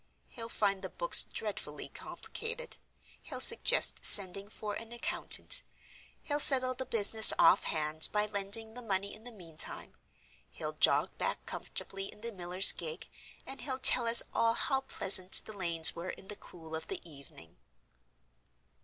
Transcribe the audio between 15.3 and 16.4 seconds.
the lanes were in the